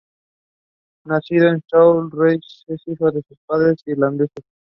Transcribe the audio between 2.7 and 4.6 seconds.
es hijo de padres irlandeses.